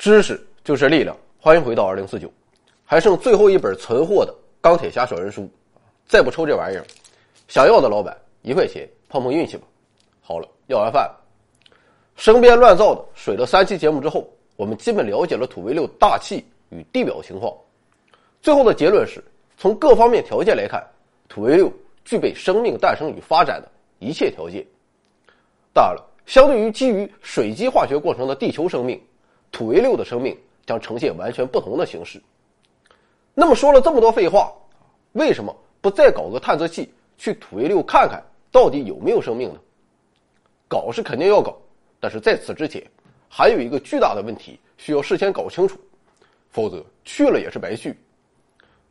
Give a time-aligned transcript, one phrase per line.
[0.00, 2.32] 知识就是力量，欢迎回到二零四九，
[2.86, 5.46] 还剩最后一本存货的《钢铁侠》小人书，
[6.08, 6.82] 再不抽这玩意儿，
[7.48, 9.64] 想要的老板一块钱碰碰运气吧。
[10.22, 11.20] 好了，要完饭了，
[12.16, 14.26] 生编乱造的水了三期节目之后，
[14.56, 17.54] 我们基本了解了土卫六大气与地表情况，
[18.40, 19.22] 最后的结论是
[19.58, 20.82] 从各方面条件来看，
[21.28, 21.70] 土卫六
[22.06, 24.66] 具备生命诞生与发展的一切条件。
[25.74, 28.98] 当然了，相对于基于水基化学过程的地球生命。
[29.52, 32.20] 土卫六的生命将呈现完全不同的形式。
[33.34, 34.52] 那么说了这么多废话，
[35.12, 39.60] 为什么不再搞个探测器去土卫六看看到底有没有生命呢？
[40.68, 41.56] 搞是肯定要搞，
[41.98, 42.84] 但是在此之前，
[43.28, 45.78] 还有一个巨大的问题需要事先搞清楚，
[46.50, 47.96] 否则去了也是白去。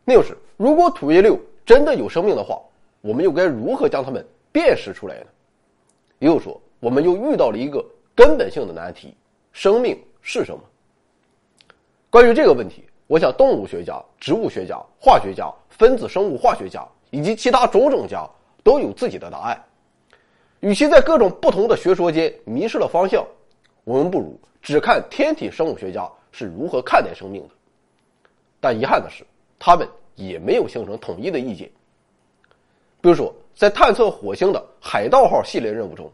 [0.03, 2.59] 那就是如果土卫六真的有生命的话，
[3.01, 5.27] 我们又该如何将它们辨识出来呢？
[6.19, 7.85] 也就是说，我们又遇到了一个
[8.15, 9.13] 根本性的难题：
[9.53, 9.97] 生命。
[10.31, 10.61] 是什么？
[12.11, 18.29] 关于这个问题，我想动物学家、植物学家、化学家、分子生物化学家以及其他种种家
[18.63, 19.59] 都有自己的答案。
[20.59, 23.25] 与其在各种不同的学说间迷失了方向，
[23.85, 27.55] 我们不如只看天体生物学家是如何看待生命的。
[28.59, 29.25] 但遗憾的是，
[29.57, 31.67] 他们也没有形成统一的意见。
[33.01, 36.07] 比如说，在探测火星的海盗号系列任务中，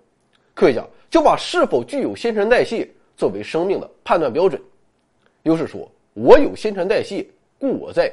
[0.54, 2.90] 科学家就把是否具有新陈代谢。
[3.16, 4.62] 作为生命的判断标准，
[5.44, 7.26] 又是说我有新陈代谢，
[7.58, 8.12] 故我在。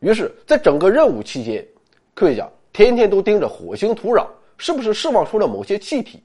[0.00, 1.66] 于是，在整个任务期间，
[2.14, 6.22] 科学家天天都盯着火星土壤是不是释放出了某些气体，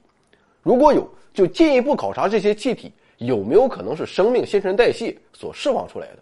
[0.62, 6.18] 如果有，就进一步考察这些气体有没有可能是生命新陈代谢所释放出来的。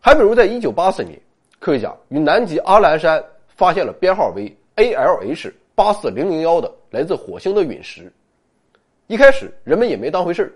[0.00, 1.18] 还比如，在一九八四年，
[1.60, 8.12] 科学家于南极阿兰山发现了编号为 ALH 八四零零幺的来自火星的陨石。
[9.06, 10.50] 一开始人们也没当回事，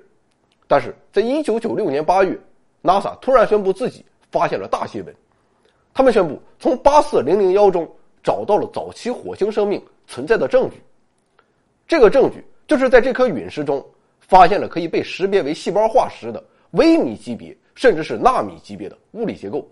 [0.67, 2.39] 但是在一九九六年八月
[2.83, 5.15] ，NASA 突然宣布自己发现了大新闻。
[5.93, 7.87] 他们宣布从八四零零幺中
[8.23, 10.77] 找到了早期火星生命存在的证据。
[11.87, 13.85] 这个证据就是在这颗陨石中
[14.19, 19.69] 发现了可以被识别为细胞化石的微米级别甚至是纳米级别的物理结构。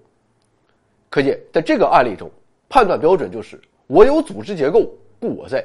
[1.08, 2.30] 可见，在这个案例中，
[2.68, 4.86] 判断标准就是我有组织结构，
[5.18, 5.64] 故我在。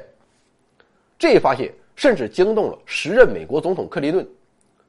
[1.18, 1.70] 这一发现。
[1.96, 4.26] 甚至惊动了时任美国总统克林顿，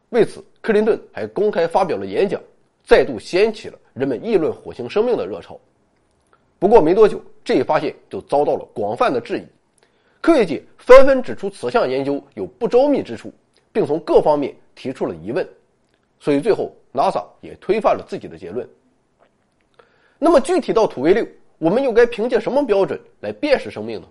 [0.09, 2.41] 为此，克林顿还公开发表了演讲，
[2.84, 5.59] 再度掀起了人们议论火星生命的热潮。
[6.59, 9.44] 不过没多久，这一发现就遭到了广泛的质疑，
[10.22, 13.34] 科学界纷纷指出此项研究有不周密之处，
[13.72, 15.47] 并从各方面提出了疑问，
[16.20, 18.68] 所以最后 NASA 也推翻了自己的结论。
[20.18, 21.28] 那么具体到土卫六，
[21.58, 24.08] 我们又该凭借什么标准来辨识生命呢？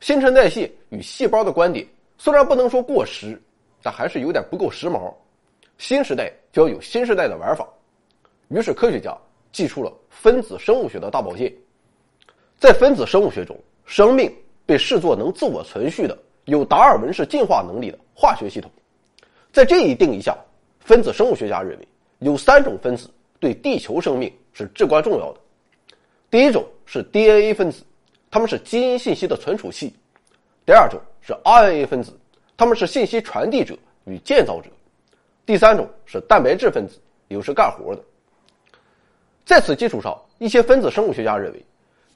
[0.00, 1.86] 新陈代谢与细胞的观点。
[2.22, 3.40] 虽然不能说过时，
[3.82, 5.10] 但还是有点不够时髦。
[5.78, 7.66] 新时代就要有新时代的玩法。
[8.48, 9.16] 于是科学家
[9.52, 11.50] 祭出了分子生物学的大宝剑。
[12.58, 14.30] 在分子生物学中，生命
[14.66, 16.14] 被视作能自我存续的、
[16.44, 18.70] 有达尔文式进化能力的化学系统。
[19.50, 20.36] 在这一定义下，
[20.80, 21.88] 分子生物学家认为
[22.18, 23.08] 有三种分子
[23.38, 25.40] 对地球生命是至关重要的。
[26.30, 27.82] 第一种是 DNA 分子，
[28.30, 29.90] 它们是基因信息的存储器。
[30.66, 32.12] 第二种是 RNA 分子，
[32.56, 34.68] 它们是信息传递者与建造者；
[35.44, 36.98] 第三种是蛋白质分子，
[37.28, 38.02] 又是干活的。
[39.44, 41.64] 在此基础上，一些分子生物学家认为，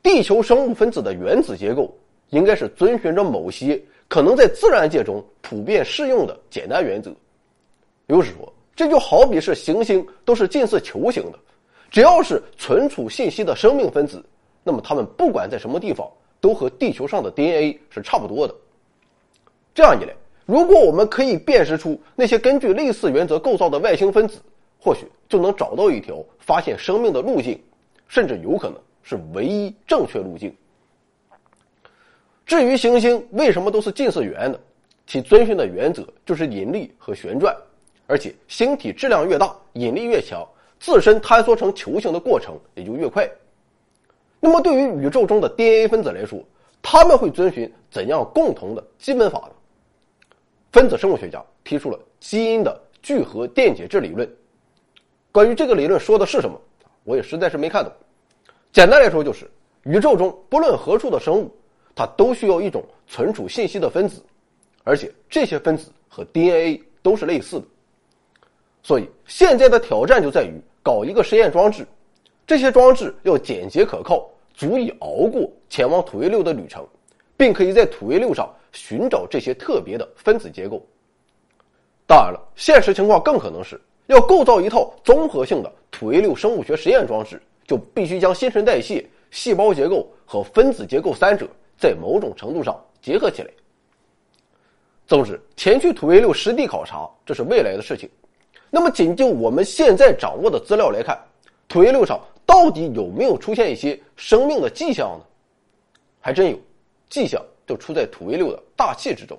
[0.02, 1.94] 地球生物分子的原子结构
[2.30, 7.10] 应该是遵循着某些可能在自然界中普遍适用的简单原则。
[8.06, 11.38] 也就是说，这就好比是行星都是近似球形的，
[11.90, 14.24] 只要是存储信息的生命分子，
[14.62, 16.10] 那么它们不管在什么地方。
[16.40, 18.54] 都和地球上的 DNA 是差不多的。
[19.74, 20.14] 这样一来，
[20.46, 24.40] 如果我们可以辨识出那些根据类似原则构造的外星分子，
[24.78, 27.60] 或许就能找到一条发现生命的路径，
[28.06, 30.54] 甚至有可能是唯一正确路径。
[32.46, 34.60] 至于行星为什么都是近似圆的，
[35.06, 37.56] 其遵循的原则就是引力和旋转，
[38.06, 40.46] 而且星体质量越大，引力越强，
[40.78, 43.28] 自身坍缩成球形的过程也就越快。
[44.38, 46.38] 那么，对于宇宙中的 DNA 分子来说，
[46.82, 49.52] 他们会遵循怎样共同的基本法呢？
[50.74, 54.28] 分子生物学家提出了基因的聚合电解质理论。
[55.30, 56.60] 关于这个理论说的是什么，
[57.04, 57.92] 我也实在是没看懂。
[58.72, 59.48] 简单来说，就是
[59.84, 61.48] 宇宙中不论何处的生物，
[61.94, 64.20] 它都需要一种存储信息的分子，
[64.82, 67.66] 而且这些分子和 DNA 都是类似的。
[68.82, 71.86] 所以，现在的挑战就在于搞一个实验装置，
[72.48, 74.28] 这些装置要简洁可靠。
[74.54, 76.84] 足以熬过前往土卫六的旅程，
[77.36, 80.84] 并可以在土卫六上寻找这些特别的分子结构。
[82.06, 91.48] 当然了，现实情况更可能是要构造一套综合性的土卫六生物学实验装置，就必须将新陈代谢、细胞结构和分子结构三者
[91.78, 93.50] 在某种程度上结合起来。
[95.06, 98.10] 总之，前去土卫六实地考察，这是未来的事情。
[98.70, 101.18] 那么，仅就我们现在掌握的资料来看，
[101.68, 105.24] 土卫六上到底有没有出现一些生命的迹象呢？
[106.20, 106.58] 还真有，
[107.08, 109.38] 迹象就出在土卫六的大气之中。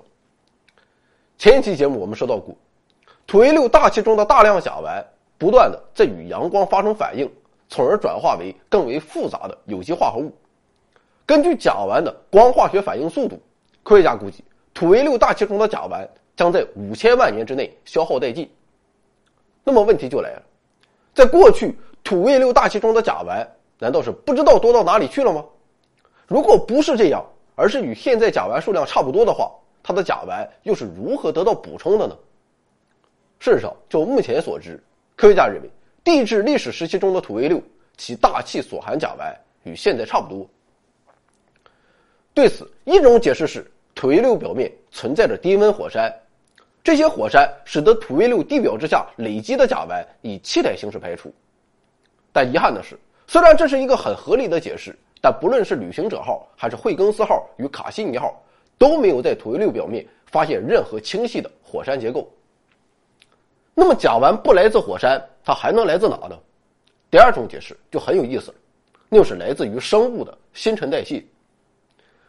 [1.38, 2.54] 前一期节目我们说到过，
[3.26, 5.04] 土卫六大气中的大量甲烷
[5.38, 7.30] 不断的在与阳光发生反应，
[7.68, 10.32] 从而转化为更为复杂的有机化合物。
[11.26, 13.40] 根据甲烷的光化学反应速度，
[13.82, 14.44] 科学家估计。
[14.72, 16.06] 土卫六大气中的甲烷
[16.36, 18.50] 将在五千万年之内消耗殆尽。
[19.64, 20.42] 那么问题就来了，
[21.14, 23.46] 在过去土卫六大气中的甲烷
[23.78, 25.44] 难道是不知道多到哪里去了吗？
[26.26, 27.24] 如果不是这样，
[27.56, 29.50] 而是与现在甲烷数量差不多的话，
[29.82, 32.16] 它的甲烷又是如何得到补充的呢？
[33.40, 34.80] 事实上，就目前所知，
[35.16, 35.68] 科学家认为
[36.04, 37.60] 地质历史时期中的土卫六
[37.96, 39.34] 其大气所含甲烷
[39.68, 40.48] 与现在差不多。
[42.32, 43.68] 对此，一种解释是。
[43.98, 46.14] 土卫六表面存在着低温火山，
[46.84, 51.32] 这些火山使得土卫六地表之下累积的甲烷以气态形式排出。
[52.30, 52.94] 但遗憾的是，
[53.26, 58.34] 虽然这是一个很合理的解释，但不论是旅行者号还是惠更斯号与卡西尼号，
[58.78, 62.30] 都没有在土卫六表面发现任何清晰的火山结构。
[63.74, 66.38] 那么甲烷不来自火山，它还能来自哪呢？
[67.10, 68.56] 第二种解释就很有意思了，
[69.08, 71.24] 那就是来自于生物的新陈代谢。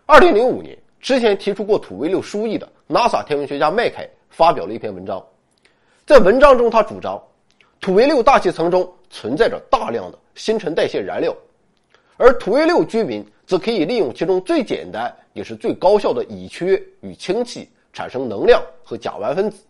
[0.05, 0.77] 二零零五年。
[0.99, 5.23] 之前提出过土卫六输液的 NASA 天文学家麦凯发表了一篇文章，
[6.07, 7.21] 在文章中他主张，
[7.79, 11.33] 土卫六大气层中存在着大量的新陈代谢燃料，
[12.17, 19.63] 而土卫六居民则可以利用其中最简单也是最高效的乙炔与氢气产生能量和甲烷分子。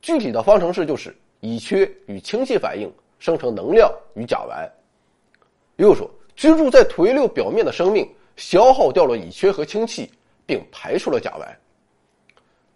[0.00, 4.68] 具体的方程式就是乙炔与氢气反应生成能量与甲烷。
[5.76, 10.10] 又说，居住在土卫六表面的生命消耗掉了乙炔和氢气。
[10.44, 11.46] 并排出了甲烷。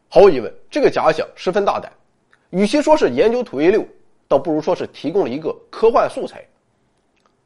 [0.08, 1.92] 毫无疑问，这个假想十分大胆。
[2.50, 3.84] 与其说是研究土卫六，
[4.28, 6.46] 倒不如说是提供了一个科幻素材。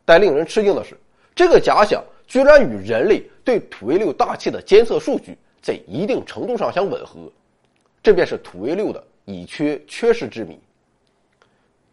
[0.05, 0.95] 但令人吃惊的是，
[1.35, 7.21] 这个假想居然与人类对土卫六大气的监测数据在一定程度上相吻合。
[8.03, 10.59] 这便是土卫六的乙炔缺失之谜。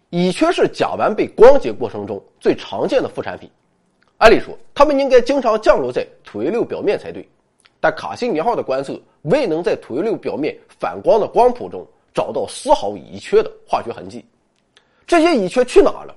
[0.09, 3.49] 乙炔是甲烷被光解过程中最常见的副产品，
[4.17, 7.27] 按理说，它们应该经常降落在土卫六表面才对。
[7.79, 14.25] 但卡西尼号的观测未能在土卫六表面反光的光谱中找到丝毫乙炔的化学痕迹，
[15.05, 16.15] 这些乙炔去哪了？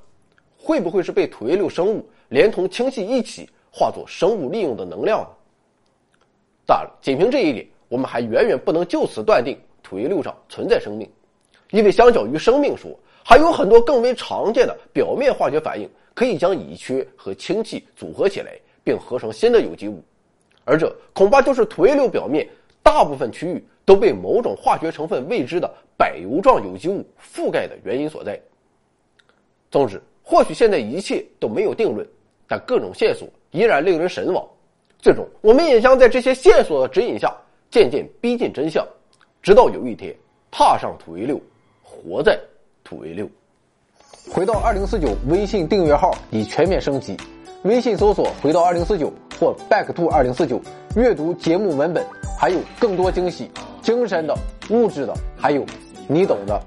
[0.56, 5.28] 会不会是被土卫六生物连同氢气一起化作生物利用的能量呢？
[6.64, 11.10] 当然，仅凭这一点，我们还远远不能就此断定土卫六上存在生命，
[11.70, 20.02] 因为相较于生命说，还有很多更为常见的表面化学反应可以将乙炔和氢气组合起来，并合成新的有机物。
[20.64, 22.48] 而这恐怕就是土卫六表面
[22.80, 25.68] 大部分区域都被某种化学成分未知的
[25.98, 28.40] 柏油状有机物覆盖的原因所在。
[29.68, 32.06] 总之，或许现在一切都没有定论，
[32.50, 34.44] 但各种线索依然令人神往。
[34.98, 37.32] 最终，我们也将在这些线索的指引下，
[37.70, 38.84] 渐渐逼近真相，
[39.40, 40.12] 直到有一天
[40.50, 41.40] 踏上土卫六，
[41.84, 42.36] 活在
[42.82, 43.30] 土卫六。
[44.32, 47.16] 回到二零四九微信订阅号已全面升级，
[47.62, 49.12] 微信搜索“回到二零四九”。
[49.40, 50.60] 或 Back to 二零四九，
[50.94, 52.04] 阅读节目文本，
[52.38, 54.36] 还有更多惊喜，精神的、
[54.68, 55.64] 物质的，还有
[56.06, 56.62] 你懂的。